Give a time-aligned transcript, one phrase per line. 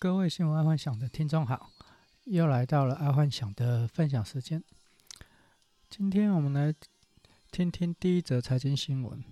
[0.00, 1.72] 各位新闻爱幻想的听众好，
[2.22, 4.62] 又来到了爱幻想的分享时间。
[5.90, 6.72] 今天我们来
[7.50, 9.24] 听听第一则财经新闻：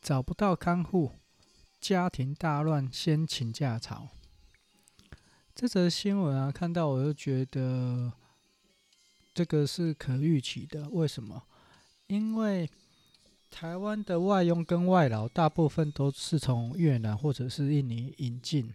[0.00, 1.12] 找不到看护，
[1.80, 4.08] 家庭大乱，先请假潮。
[5.54, 8.12] 这则新闻啊，看到我就觉得
[9.32, 10.90] 这个是可预期的。
[10.90, 11.44] 为什么？
[12.08, 12.68] 因为
[13.52, 18.74] 台湾的外佣跟外劳大部分都是从越南或者是印尼引进。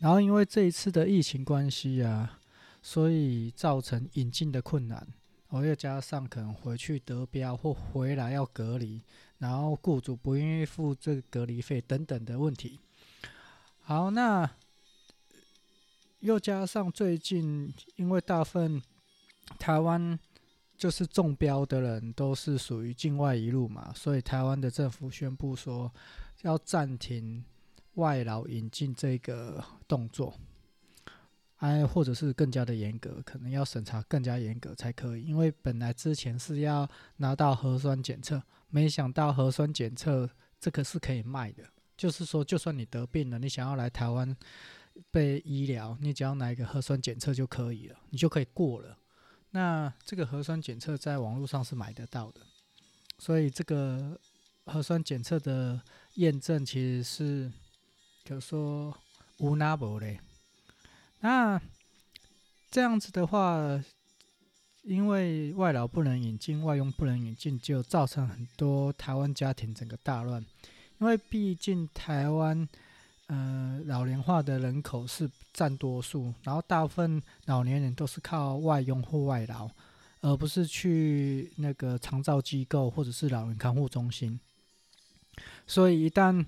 [0.00, 2.38] 然后因为这一次的疫情关系啊，
[2.80, 5.06] 所以造成引进的困难，
[5.48, 9.02] 哦，又加上可能回去得标或回来要隔离，
[9.38, 12.80] 然后雇主不愿意付这个隔离费等等的问题。
[13.82, 14.50] 好，那
[16.20, 18.82] 又加上最近因为大部分
[19.58, 20.18] 台湾
[20.78, 25.92] 就是中标的人都是属于境外一路嘛，所以台湾的政府宣布说
[26.40, 27.44] 要暂停。
[27.94, 30.38] 外劳引进这个动作，
[31.56, 35.24] 哎，或者是更加的严格，可能要审查更加严格才可以。
[35.24, 41.64] 因为本来之前是要拿到核酸检测，没想到核酸检测这个是可以卖的，
[41.96, 44.34] 就是说，就算你得病了，你想要来台湾
[45.10, 48.96] 被医疗，你只要拿一个核酸检测就可以了，你就可以过了。
[49.50, 52.40] 那这个核酸检测在网络上是买得到的，
[53.18, 54.18] 所以这个
[54.66, 55.82] 核酸检测的
[56.14, 57.52] 验证其实是。
[58.24, 58.96] 就说
[59.38, 60.20] 无那无嘞，
[61.20, 61.60] 那
[62.70, 63.82] 这样子的话，
[64.82, 70.44] 因为外劳不能引进，外佣不能引进，就造成很多台湾家庭整个大乱。
[70.98, 72.68] 因为毕竟台湾，
[73.26, 79.68] 呃，老龄化的人口是占多数，然后大部分老年人都是靠外佣或外劳，
[80.20, 84.38] 而不是去那个长照机构或者是老人看护中心。
[85.66, 86.44] 所以一旦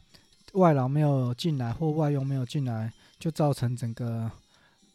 [0.53, 4.31] 外劳没有进来，或外佣没有进来，就造成整个，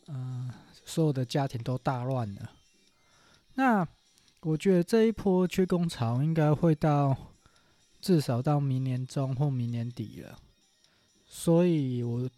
[0.07, 0.51] 嗯、
[0.85, 2.51] 所有的家庭都大乱了。
[3.55, 3.87] 那
[4.41, 7.15] 我觉得这一波缺工潮应该会到
[7.99, 10.37] 至少到明年中或明年底了，
[11.25, 12.29] 所以我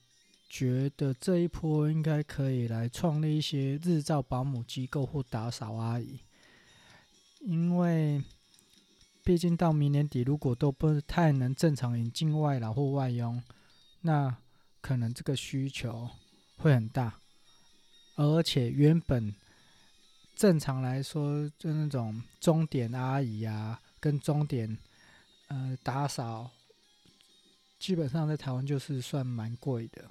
[0.48, 6.20] 觉得这一波应该可以来创立一些日照保姆机构或打扫阿姨，
[7.42, 8.24] 因为。
[9.30, 13.40] 毕竟到明年底，如果都不太能正常引进外劳或外佣，
[14.02, 14.36] 那
[14.82, 16.10] 可能这个需求
[16.58, 17.14] 会很大。
[18.16, 19.36] 而且原本
[20.36, 24.76] 正常来说，就那种钟点阿姨啊，跟钟点
[25.50, 26.50] 呃打扫，
[27.78, 30.06] 基本上在台湾就是算蛮贵的。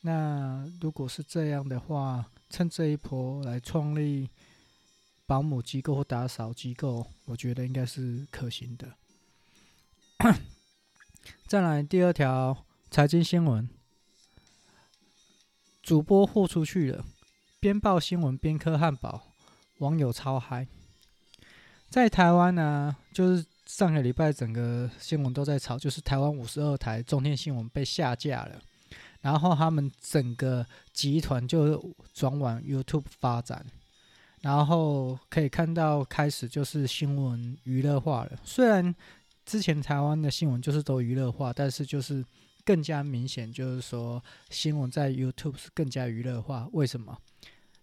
[0.00, 4.28] 那如果是这样的话，趁这一波来创立。
[5.32, 8.92] 保姆机构或打扫机构，我觉得应该是可行的。
[11.48, 13.66] 再来第二条财经新闻：
[15.82, 17.06] 主播豁出去了，
[17.58, 19.32] 边报新闻边磕汉堡，
[19.78, 20.66] 网友超嗨。
[21.88, 28.60] 在台湾呢，就是上个礼拜整个新闻都在炒，就是台湾五十二台中天新闻被下架了，
[29.22, 31.82] 然后他们整个集团就
[32.12, 33.64] 转往 YouTube 发展。
[34.42, 38.32] 然后可以看到，开始就是新闻娱乐化了。
[38.44, 38.94] 虽然
[39.46, 42.24] 之前台湾的新闻就是都娱乐化，但是就是
[42.64, 46.68] 更加明显，就是说新闻在 YouTube 是更加娱乐化。
[46.72, 47.16] 为什么？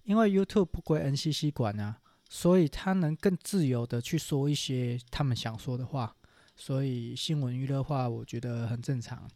[0.04, 1.98] 因为 YouTube 不归 NCC 管啊，
[2.30, 6.16] 所以他能更自由的去说一些他们想说的话。
[6.56, 9.30] 所以新闻娱乐化，我觉得很正常。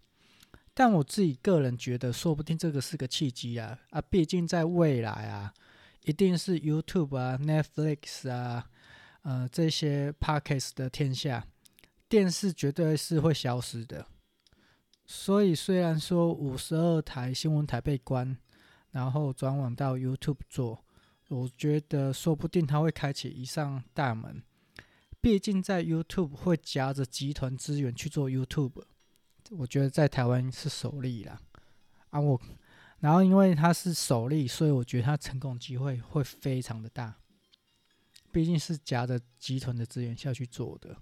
[0.74, 4.02] 但我自己个人觉得，说不定这个是个契机啊啊！
[4.02, 5.54] 毕竟在未来啊。
[6.04, 8.70] 一定是 YouTube 啊、Netflix 啊、
[9.22, 11.48] 呃这些 Podcast 的天下，
[12.10, 14.06] 电视绝对是会消失的。
[15.06, 18.38] 所以虽然说五十二台新闻台被关，
[18.92, 20.84] 然后转往到 YouTube 做，
[21.30, 24.44] 我觉得说不定它会开启一扇大门。
[25.22, 28.84] 毕竟在 YouTube 会夹着集团资源去做 YouTube，
[29.52, 31.40] 我觉得在台湾是首例啦。
[32.10, 32.42] 啊我。
[33.04, 37.14] 然后，因为它是首例，所以我觉得它成功机会会非常的大。
[38.32, 40.96] 毕竟是夹着集团的资源下去做的，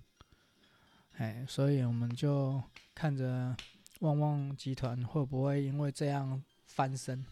[1.17, 2.59] 哎，所以我们就
[2.95, 3.55] 看着
[3.99, 7.23] 旺旺集团会不会因为这样翻身。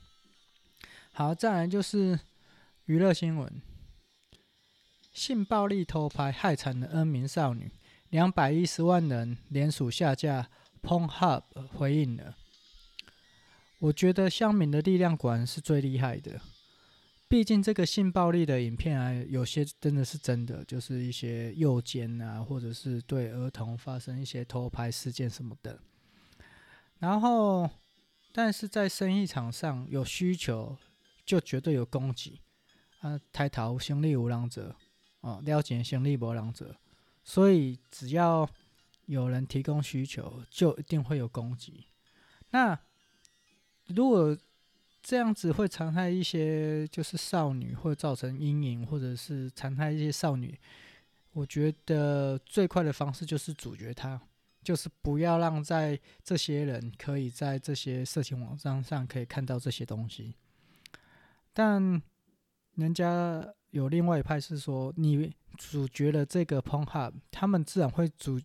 [1.13, 2.19] 好，再来就是
[2.86, 3.60] 娱乐新闻：
[5.12, 7.72] 性暴力偷拍害惨的 N 名少女，
[8.12, 10.48] 两百一十万人联署下架
[10.83, 12.36] Pornhub 回应了。
[13.80, 16.40] 我觉得乡民的力量果然是最厉害的，
[17.28, 25.80] 毕竟这个性暴力的影片啊，有些真的是真的，就是一些诱奸啊，或者是对儿童发生一些偷拍事件什么的。
[27.00, 27.70] 然后
[28.34, 30.78] 但是在生意场上有需求，
[31.25, 32.40] 就绝对有供给。
[33.00, 34.75] 啊，抬头生意有人做，
[35.22, 36.75] 哦，了钱生意无浪者，
[37.24, 38.50] 所以只要
[39.06, 41.86] 有人提供需求，就一定会有供给。
[42.50, 42.78] 那
[43.95, 44.38] 如果
[45.01, 50.57] 这样子会残害一些就是少女，或造成阴影，或者是残害一些少女，
[51.33, 54.19] 我觉得最快的方式就是阻绝它，
[54.63, 60.36] 就是不要让在这些人可以在这些色情网站上可以看到这些东西，
[61.53, 62.01] 但。
[62.75, 68.39] 人家有另外一派是说，你主角的这个 Pornhub，他们自然会主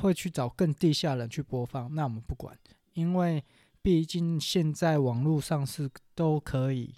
[0.00, 1.94] 会去找更地下人去播放。
[1.94, 2.56] 那我们不管，
[2.94, 3.44] 因为
[3.82, 6.94] 毕竟现在网络上是都可以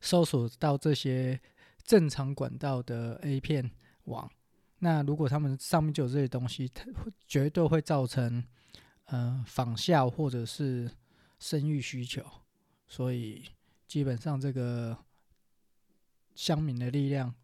[0.00, 1.40] 搜索到这些
[1.82, 3.70] 正常管道的 A 片
[4.04, 4.30] 网。
[4.78, 6.84] 那如果他们上面就有这些东西，它
[7.26, 8.44] 绝对会造成、
[9.06, 10.90] 呃、仿效或者是
[11.38, 12.24] 生育需求。
[12.86, 13.44] 所以
[13.86, 14.96] 基本上这个。
[16.32, 17.34] 乡民的力量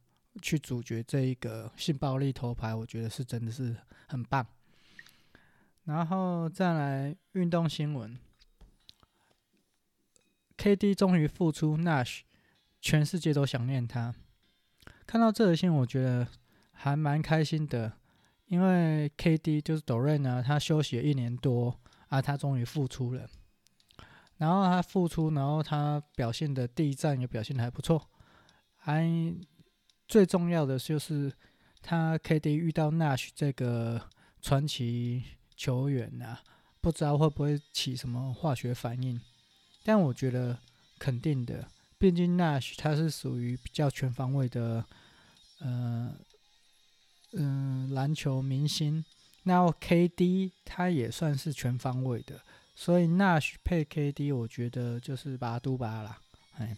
[0.40, 3.76] 去阻绝这一个性暴力头牌，我觉得是真的是
[4.08, 4.46] 很棒。
[5.86, 8.18] 然后再来运动新闻
[10.58, 12.20] ，KD 终于复出，Nash
[12.80, 14.14] 全世界都想念他。
[15.06, 16.26] 看到这个新闻，我觉得
[16.72, 17.92] 还蛮开心的，
[18.46, 21.78] 因为 KD 就是 d o r a n 呢，他休息了一年多
[22.08, 23.28] 啊，他终于复出了。
[24.38, 28.10] 然后他复出，然后他表现的第一战也表现的还不错。
[28.74, 29.08] 还
[30.08, 31.32] 最重要的就是
[31.80, 34.10] 他 KD 遇到 Nash 这个
[34.42, 35.22] 传奇
[35.56, 36.42] 球员啊，
[36.80, 39.20] 不知道会不会起什么化学反应，
[39.82, 40.58] 但我觉得
[40.98, 41.68] 肯定的，
[41.98, 44.84] 毕竟 Nash 他是属于比较全方位的，
[45.60, 46.14] 呃，
[47.32, 49.04] 嗯、篮球明星，
[49.44, 52.42] 那 KD 他也算是全方位的，
[52.74, 56.20] 所以 Nash 配 KD，我觉得就是巴都巴啦，
[56.58, 56.76] 哎，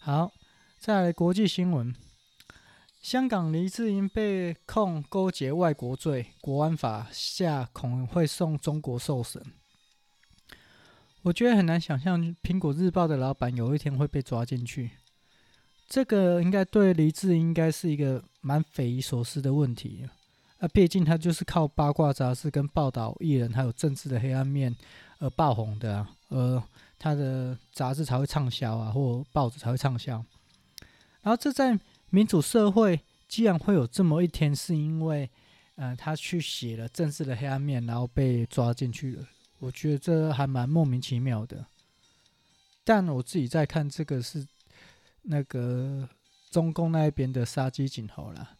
[0.00, 0.32] 好。
[0.80, 1.92] 再来国际新闻，
[3.08, 9.42] 香港黎智英被控勾结外国罪，国安法下恐会送中国受审。
[11.22, 14.90] 我觉得很难想象，苹果日报的老板有一天会被抓进去。
[15.88, 20.06] 这个应该对黎智英应该是一个蛮匪夷所思的问题
[20.58, 20.68] 啊！
[20.68, 24.76] 毕竟他就是靠八卦杂志跟报道艺人还有政治的黑暗面
[25.18, 26.62] 而爆红的啊，而
[26.98, 30.22] 他的杂志才会畅销啊，或报纸才会畅销。
[31.22, 31.78] 然后这在
[32.10, 35.28] 民主社会，既然会有这么一天，是因为，
[35.76, 39.28] 呃，他去写了政治的黑暗面，然后被抓进去了。
[39.58, 41.66] 我觉得这还蛮莫名其妙的。
[42.84, 44.46] 但我自己在看这个是
[45.22, 46.08] 那个
[46.50, 48.56] 中共那边的杀鸡儆猴啦。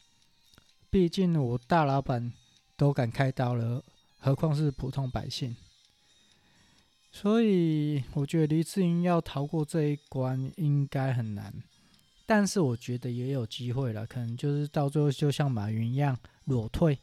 [0.90, 2.32] 毕竟我大老板
[2.76, 3.82] 都敢开刀了，
[4.18, 5.56] 何况是普通百姓？
[7.10, 11.62] 所以我觉得黎智英要逃过这一关应该很难。
[12.30, 16.14] 但是我觉得也有机会了，可能就是到最后就像马云一样
[16.44, 16.98] 裸退，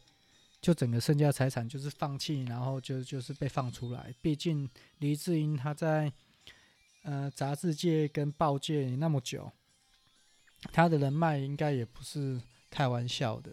[0.60, 4.14] 就整个身家财产就是放弃，然后就就是被放出来。
[4.22, 6.12] 毕竟黎智英他在
[7.02, 9.50] 呃杂志界跟报界那么久，
[10.72, 12.40] 他的人脉应该也不是
[12.70, 13.52] 开玩笑的。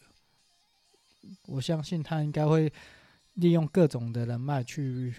[1.47, 2.71] 我相信他应该会
[3.33, 5.15] 利用各种的人脉去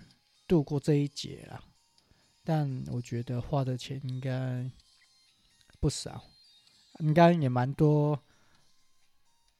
[0.46, 1.60] 度过这一劫啦。
[2.44, 4.70] 但我觉得花的钱应该
[5.80, 6.30] 不少。
[7.00, 8.22] 应该也蛮多，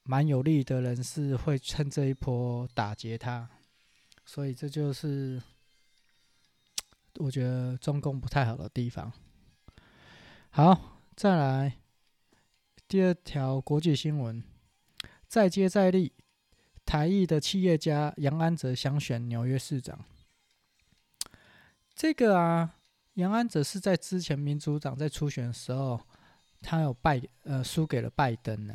[0.05, 3.51] 蛮有利的人士会趁这一波打劫他，
[4.25, 5.43] 所以这就是
[7.17, 9.13] 我觉得中共不太好的地方。
[10.51, 11.79] 好，再来
[12.87, 14.41] 第二条国际新闻：
[15.27, 16.13] 再接再厉，
[16.87, 20.05] 台裔的企业家杨安泽想选纽约市长。
[21.95, 22.77] 这个啊，
[23.15, 26.01] 杨安泽是在之前民主党在初选的时候。
[26.65, 28.75] 他有败呃输给了拜登呢，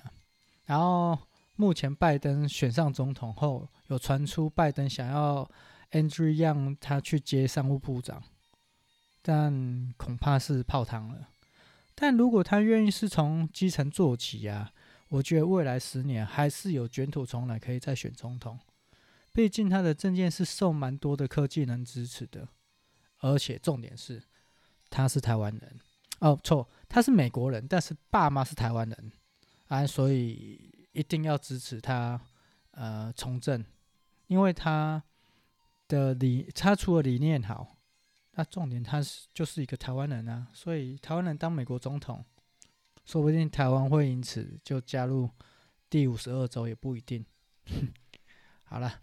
[0.65, 1.17] 然后
[1.55, 5.50] 目前拜登选上总统后，有传出拜登想要
[5.91, 8.24] Andrew Yang 他去接商务部长，
[9.22, 11.29] 但恐怕是泡汤了。
[11.96, 14.72] 但如果他愿意是从基层做起啊，
[15.10, 18.58] 我觉得未来十年还是有卷土重来，可以再选总统。
[19.34, 22.48] 毕竟他的政见是受蛮多的科技人支持的，
[23.19, 24.24] 而且重点是
[24.89, 25.79] 他是台湾人。
[26.19, 29.12] 哦，错，他是美国人，但是爸妈是台湾人
[29.67, 32.19] 啊，所以一定要支持他，
[32.72, 33.63] 呃，从政，
[34.25, 35.01] 因为他
[35.88, 37.77] 的理，他除了理念好，
[38.31, 42.25] 那重点他是就是一个台湾人啊，所以台湾人当美国总统，
[43.05, 45.29] 说不定台湾会因此就加入
[45.89, 47.24] 第五十二州也不一定。
[48.63, 49.01] 好了，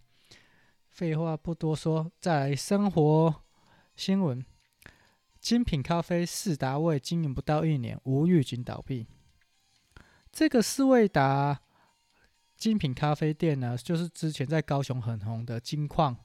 [0.89, 3.43] 废话不多说，再来生活
[3.95, 4.45] 新闻：
[5.47, 9.07] 精品咖啡四达味经营不到一年，无预警倒闭。
[10.33, 11.61] 这个四味达
[12.57, 16.17] 精品咖啡店呢，就是之前在高雄很红的金矿，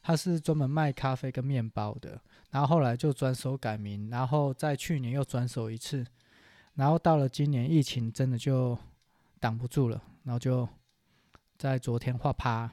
[0.00, 2.22] 它是专门卖咖啡跟面包的。
[2.52, 6.06] 然后后来就转手改名，然后在去年又转手一次，
[6.74, 8.78] 然后到了今年疫情真的就
[9.40, 10.68] 挡不住了，然后就
[11.56, 12.70] 在昨天画趴。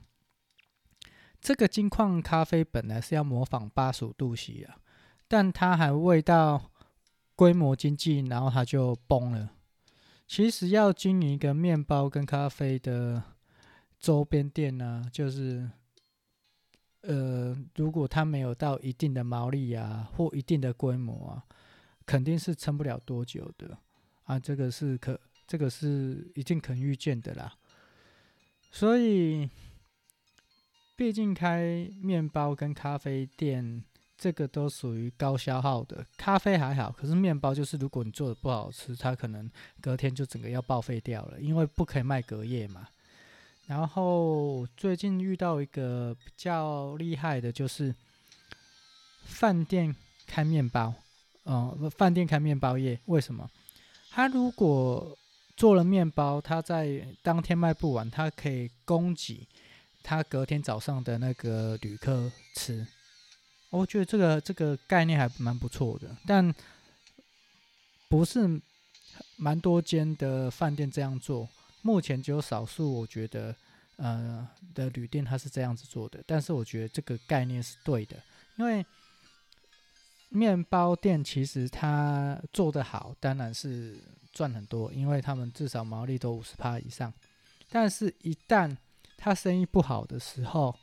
[1.42, 4.78] 这个金矿咖啡本来是要模仿八十五度 C 啊，
[5.28, 6.72] 但它还未到
[7.36, 9.52] 规模经济，然后它就崩了。
[10.28, 13.22] 其实要经营一个面包跟咖啡的
[14.00, 15.70] 周边店呢，就是
[17.02, 21.44] 呃，如果它没有到一定的毛利啊，或一定的规模啊，
[22.06, 23.78] 肯定是撑不了多久的
[24.24, 24.40] 啊。
[24.40, 27.54] 这个是可，这个是一定可预见的啦。
[28.72, 29.50] 所以。
[30.98, 33.84] 毕竟开面包跟咖啡店，
[34.18, 36.06] 这个都属于高消耗的。
[36.18, 39.50] 咖啡还好，可是面包就是，如果你做的不好吃，它可能
[39.82, 42.88] 隔天就整个要报废掉了，因为不可以卖隔夜嘛。
[43.68, 47.94] 然后最近遇到一个比较厉害的，就是
[49.24, 49.96] 饭店
[50.28, 50.94] 开面包，
[51.46, 53.50] 嗯、饭店开面包业，为什么？
[54.12, 55.18] 他如果
[55.58, 59.48] 做了面包，他在当天卖不完，他可以供给。
[60.08, 62.86] 他隔天早上的那个旅客吃，
[63.70, 66.54] 我觉得这个这个概念还蛮不错的，但
[68.08, 68.62] 不是
[69.38, 71.48] 蛮多间的饭店这样做。
[71.82, 73.56] 目前只有少数，我觉得
[73.98, 78.18] 呃的旅店它是这样子做的，但是我觉得这个概念是对的，
[78.58, 78.86] 因为
[80.30, 84.00] 面包店其实它做得好，当然是
[84.34, 87.14] 赚很多，因为他们至少毛利都五十趴以上，
[87.70, 88.76] 但是一旦
[89.18, 90.76] 他生意不好的时候，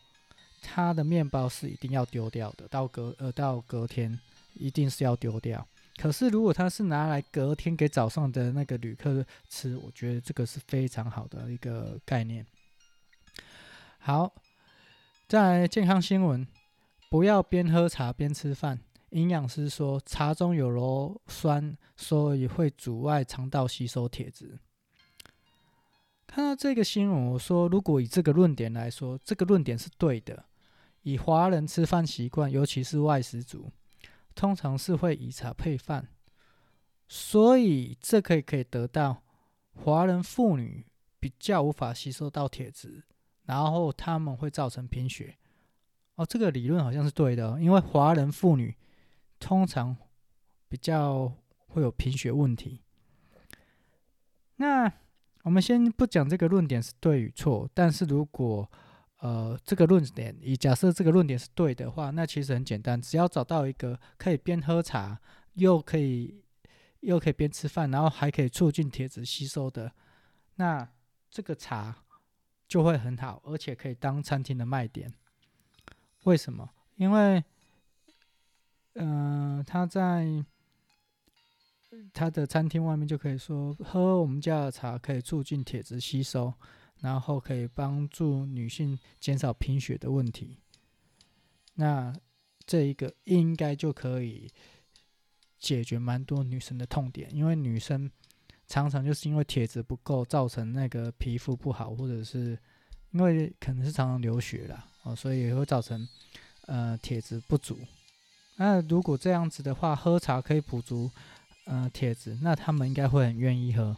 [0.62, 4.18] 他的面包是一定要丢掉的，到隔呃到隔天
[4.54, 5.66] 一定是要丢掉。
[5.96, 12.46] 可是如果他是拿来隔天给早上的那个旅客吃，我觉得这个是非常好的一个概念。
[13.98, 14.32] 好，
[15.28, 16.46] 再来健康新闻，
[17.10, 18.80] 不要边喝茶边吃饭。
[19.10, 24.58] 营养师说，茶中有鞣酸，所以会阻碍肠道吸收铁质。
[26.26, 30.46] 看到这个新闻，我说，如果以这个论点来说，这个论点是对的。
[31.02, 33.70] 以华人吃饭习惯，尤其是外食族，
[34.34, 36.08] 通常是会以茶配饭，
[37.06, 39.22] 所以这可以可以得到
[39.72, 40.86] 华人妇女
[41.20, 43.04] 比较无法吸收到铁质，
[43.44, 45.36] 然后他们会造成贫血。
[46.14, 48.76] 哦，这个理论好像是对的，因为华人妇女
[49.38, 49.96] 通常
[50.68, 51.32] 比较
[51.68, 52.80] 会有贫血问题。
[54.56, 54.92] 那。
[55.44, 58.70] 我们先不讲这个论点是对与错，但是如果
[59.22, 65.20] 呃这个论点，以假设这个论点是对的话，那其实很简单，只要找到一个可以边喝茶
[65.54, 66.42] 又可以
[67.00, 69.92] 又可以边吃饭，然后还可以促进铁质吸收的，
[70.56, 70.88] 那
[71.30, 72.04] 这个茶
[72.66, 75.14] 就会很好，而且可以当餐厅的卖点。
[76.24, 76.68] 为什么？
[76.96, 77.44] 因为
[78.94, 80.44] 嗯、呃，他在。
[82.14, 86.50] 他的餐厅外面就可以说，喝我们家的茶可以促进铁质吸收，
[87.02, 90.56] 然后可以帮助女性减少贫血的问题。
[91.74, 92.10] 那
[92.64, 94.50] 这一个应该就可以
[95.58, 98.10] 解决蛮多女生的痛点，因为女生
[98.66, 102.58] 常常就是因为铁质不够，造成那个皮肤不好，或者是
[103.10, 106.08] 因为可能是常常流血啦，哦，所以也会造成
[106.66, 107.78] 呃铁质不足。
[108.56, 111.10] 那如果这样子的话，喝茶可以补足。
[111.64, 113.96] 呃，铁质，那他们应该会很愿意喝。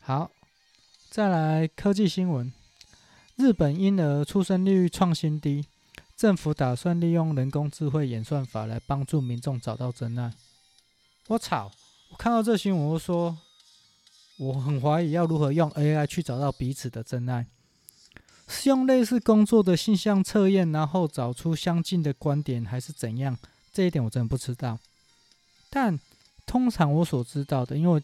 [0.00, 0.30] 好，
[1.14, 2.52] 再来科技新闻：
[3.36, 5.64] 日本婴儿出生率创新低，
[6.16, 10.32] 政府打算利用人工智慧演算法来帮助民众找到真爱。
[11.28, 11.70] 我操！
[12.10, 13.38] 我看到这新闻，我说
[14.38, 17.46] 我很怀疑要如何用 AI 去找到彼此的真爱，
[18.48, 23.38] 是用类似工作的性向测验，然后找出相近的观点，还是怎样？
[23.72, 24.80] 这一点我真的不知道。
[25.70, 25.96] 但
[26.44, 28.02] 通常我所知道的，因为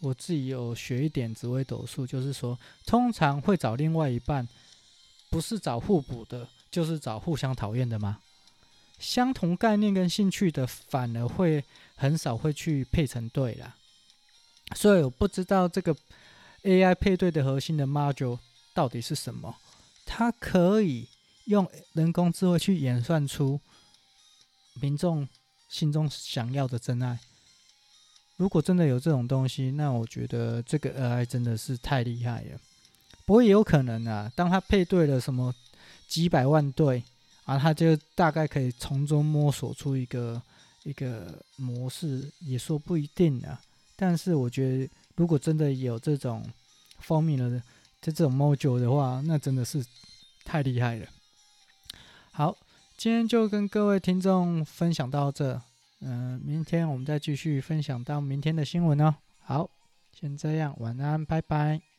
[0.00, 4.46] 我自己有学一点紫微斗数，就是说，通常会找另外一半，
[5.30, 8.20] 不是找互补的，就是找互相讨厌的吗？
[8.98, 11.64] 相同概念跟兴趣的，反而会
[11.96, 13.76] 很少会去配成对啦。
[14.74, 15.96] 所以我不知道这个
[16.62, 18.38] AI 配对的核心的 module
[18.74, 19.56] 到底是什么，
[20.04, 21.08] 它可以
[21.44, 23.60] 用人工智慧去演算出
[24.80, 25.28] 民众。
[25.68, 27.18] 心中想要的真爱，
[28.38, 32.58] 如果真的有这种东西，那我觉得这个 AI 真的是太厉害了。
[33.26, 35.54] 不过也有可能啊，当他配对了什么
[36.06, 37.02] 几百万对
[37.44, 40.40] 啊，他就大概可以从中摸索出一个
[40.84, 43.60] 一个模式，也说不一定啊。
[43.96, 46.46] 但是我觉得，如果真的有这种
[47.04, 47.60] formula 的
[48.00, 49.84] 这种 module 的话，那真的是
[50.44, 51.06] 太厉害了。
[52.30, 52.56] 好，
[52.96, 55.60] 今天就跟各位听众分享到这，
[56.00, 59.14] 嗯、明天我们再继续分享到明天的新闻哦。
[59.40, 59.68] 好，
[60.12, 61.97] 先这样，晚安，拜拜。